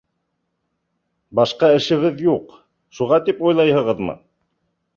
Башҡа 1.41 1.69
эшебеҙ 1.81 2.25
юҡ, 2.29 2.57
шуға 3.01 3.23
тип 3.31 3.47
уйлайһығыҙмы? 3.51 4.17